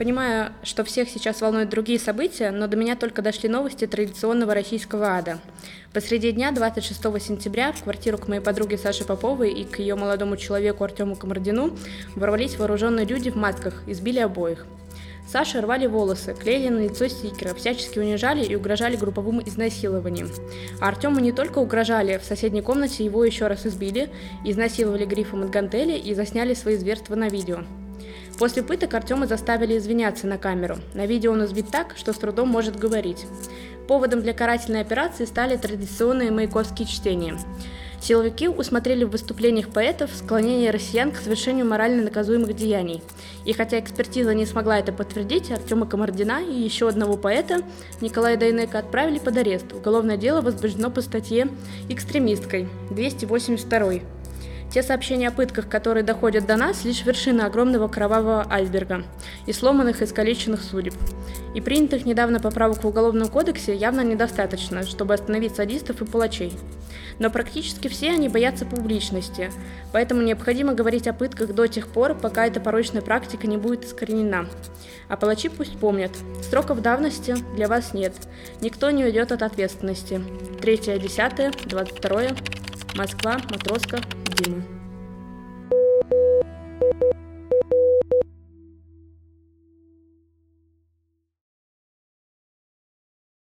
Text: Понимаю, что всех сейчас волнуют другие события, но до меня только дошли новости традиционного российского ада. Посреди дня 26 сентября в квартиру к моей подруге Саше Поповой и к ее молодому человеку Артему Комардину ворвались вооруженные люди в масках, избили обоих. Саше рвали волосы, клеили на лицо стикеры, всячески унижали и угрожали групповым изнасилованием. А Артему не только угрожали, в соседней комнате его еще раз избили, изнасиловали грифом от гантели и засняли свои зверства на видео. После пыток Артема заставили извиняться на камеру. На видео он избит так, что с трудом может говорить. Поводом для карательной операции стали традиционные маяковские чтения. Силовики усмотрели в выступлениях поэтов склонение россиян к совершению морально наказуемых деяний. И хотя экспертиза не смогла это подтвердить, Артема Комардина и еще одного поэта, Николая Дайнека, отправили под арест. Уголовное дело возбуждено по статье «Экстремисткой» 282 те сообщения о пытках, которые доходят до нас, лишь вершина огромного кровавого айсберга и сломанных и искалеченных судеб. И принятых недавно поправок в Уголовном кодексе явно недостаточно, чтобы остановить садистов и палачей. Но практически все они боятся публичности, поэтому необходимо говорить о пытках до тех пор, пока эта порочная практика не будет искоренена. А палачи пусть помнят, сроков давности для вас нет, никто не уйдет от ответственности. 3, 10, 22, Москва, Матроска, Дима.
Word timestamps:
Понимаю, 0.00 0.52
что 0.62 0.82
всех 0.82 1.10
сейчас 1.10 1.42
волнуют 1.42 1.68
другие 1.68 1.98
события, 1.98 2.52
но 2.52 2.68
до 2.68 2.74
меня 2.74 2.96
только 2.96 3.20
дошли 3.20 3.50
новости 3.50 3.86
традиционного 3.86 4.54
российского 4.54 5.08
ада. 5.08 5.40
Посреди 5.92 6.32
дня 6.32 6.52
26 6.52 6.98
сентября 7.22 7.70
в 7.72 7.82
квартиру 7.82 8.16
к 8.16 8.26
моей 8.26 8.40
подруге 8.40 8.78
Саше 8.78 9.04
Поповой 9.04 9.52
и 9.52 9.64
к 9.64 9.78
ее 9.78 9.96
молодому 9.96 10.38
человеку 10.38 10.84
Артему 10.84 11.16
Комардину 11.16 11.76
ворвались 12.16 12.56
вооруженные 12.56 13.04
люди 13.04 13.28
в 13.28 13.36
масках, 13.36 13.82
избили 13.86 14.20
обоих. 14.20 14.64
Саше 15.28 15.60
рвали 15.60 15.86
волосы, 15.86 16.32
клеили 16.32 16.70
на 16.70 16.78
лицо 16.78 17.06
стикеры, 17.06 17.54
всячески 17.54 17.98
унижали 17.98 18.42
и 18.42 18.56
угрожали 18.56 18.96
групповым 18.96 19.42
изнасилованием. 19.46 20.30
А 20.80 20.88
Артему 20.88 21.20
не 21.20 21.32
только 21.32 21.58
угрожали, 21.58 22.16
в 22.16 22.24
соседней 22.24 22.62
комнате 22.62 23.04
его 23.04 23.22
еще 23.22 23.48
раз 23.48 23.66
избили, 23.66 24.08
изнасиловали 24.46 25.04
грифом 25.04 25.42
от 25.42 25.50
гантели 25.50 25.98
и 25.98 26.14
засняли 26.14 26.54
свои 26.54 26.76
зверства 26.76 27.16
на 27.16 27.28
видео. 27.28 27.64
После 28.38 28.62
пыток 28.62 28.94
Артема 28.94 29.26
заставили 29.26 29.76
извиняться 29.76 30.26
на 30.26 30.38
камеру. 30.38 30.78
На 30.94 31.06
видео 31.06 31.32
он 31.32 31.44
избит 31.44 31.70
так, 31.70 31.94
что 31.96 32.12
с 32.12 32.16
трудом 32.16 32.48
может 32.48 32.76
говорить. 32.76 33.26
Поводом 33.86 34.22
для 34.22 34.32
карательной 34.32 34.80
операции 34.80 35.24
стали 35.24 35.56
традиционные 35.56 36.30
маяковские 36.30 36.86
чтения. 36.86 37.36
Силовики 38.00 38.48
усмотрели 38.48 39.04
в 39.04 39.10
выступлениях 39.10 39.68
поэтов 39.68 40.10
склонение 40.14 40.70
россиян 40.70 41.12
к 41.12 41.16
совершению 41.16 41.66
морально 41.66 42.02
наказуемых 42.04 42.56
деяний. 42.56 43.02
И 43.44 43.52
хотя 43.52 43.78
экспертиза 43.78 44.32
не 44.32 44.46
смогла 44.46 44.78
это 44.78 44.92
подтвердить, 44.92 45.50
Артема 45.50 45.86
Комардина 45.86 46.40
и 46.42 46.54
еще 46.54 46.88
одного 46.88 47.18
поэта, 47.18 47.62
Николая 48.00 48.38
Дайнека, 48.38 48.78
отправили 48.78 49.18
под 49.18 49.36
арест. 49.36 49.72
Уголовное 49.74 50.16
дело 50.16 50.40
возбуждено 50.40 50.90
по 50.90 51.02
статье 51.02 51.48
«Экстремисткой» 51.90 52.68
282 52.90 54.19
те 54.72 54.82
сообщения 54.82 55.28
о 55.28 55.32
пытках, 55.32 55.68
которые 55.68 56.04
доходят 56.04 56.46
до 56.46 56.56
нас, 56.56 56.84
лишь 56.84 57.04
вершина 57.04 57.46
огромного 57.46 57.88
кровавого 57.88 58.46
айсберга 58.48 59.04
и 59.46 59.52
сломанных 59.52 60.00
и 60.00 60.04
искалеченных 60.04 60.62
судеб. 60.62 60.94
И 61.54 61.60
принятых 61.60 62.06
недавно 62.06 62.38
поправок 62.38 62.84
в 62.84 62.86
Уголовном 62.86 63.28
кодексе 63.28 63.74
явно 63.74 64.02
недостаточно, 64.02 64.84
чтобы 64.84 65.14
остановить 65.14 65.56
садистов 65.56 66.00
и 66.00 66.04
палачей. 66.04 66.52
Но 67.18 67.30
практически 67.30 67.88
все 67.88 68.10
они 68.10 68.28
боятся 68.28 68.64
публичности, 68.64 69.50
поэтому 69.92 70.22
необходимо 70.22 70.74
говорить 70.74 71.08
о 71.08 71.12
пытках 71.12 71.52
до 71.52 71.66
тех 71.66 71.88
пор, 71.88 72.14
пока 72.14 72.46
эта 72.46 72.60
порочная 72.60 73.02
практика 73.02 73.48
не 73.48 73.56
будет 73.56 73.84
искоренена. 73.84 74.46
А 75.08 75.16
палачи 75.16 75.48
пусть 75.48 75.76
помнят, 75.78 76.12
сроков 76.48 76.80
давности 76.80 77.34
для 77.56 77.66
вас 77.66 77.92
нет, 77.92 78.14
никто 78.60 78.90
не 78.90 79.04
уйдет 79.04 79.32
от 79.32 79.42
ответственности. 79.42 80.22
3, 80.62 80.76
10, 80.76 81.68
22, 81.68 82.20
Москва, 82.94 83.40
Матроска, 83.50 83.98
Дима. 84.40 84.79